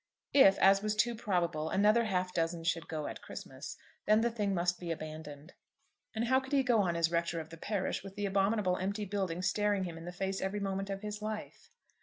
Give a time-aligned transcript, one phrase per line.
[0.33, 3.77] If, as was too probable, another half dozen should go at Christmas,
[4.07, 5.53] then the thing must be abandoned.
[6.15, 9.05] And how could he go on as rector of the parish with the abominable empty
[9.05, 11.69] building staring him in the face every moment of his life.